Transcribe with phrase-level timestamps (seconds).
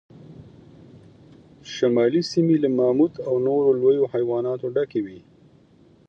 [1.73, 5.19] شمالي سیمې له ماموت او نورو لویو حیواناتو ډکې وې.